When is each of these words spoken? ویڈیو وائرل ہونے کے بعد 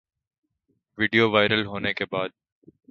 ویڈیو 0.97 1.29
وائرل 1.31 1.65
ہونے 1.65 1.93
کے 1.93 2.05
بعد 2.11 2.29